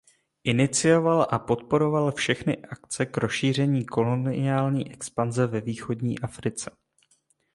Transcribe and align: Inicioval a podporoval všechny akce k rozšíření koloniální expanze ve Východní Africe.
Inicioval 0.43 1.27
a 1.31 1.39
podporoval 1.39 2.11
všechny 2.11 2.57
akce 2.61 3.05
k 3.05 3.17
rozšíření 3.17 3.85
koloniální 3.85 4.91
expanze 4.93 5.47
ve 5.47 5.61
Východní 5.61 6.19
Africe. 6.19 6.71